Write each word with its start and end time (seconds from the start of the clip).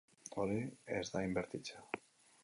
Hori 0.43 0.55
ez 0.95 1.03
da 1.17 1.21
inbertitzea. 1.27 1.85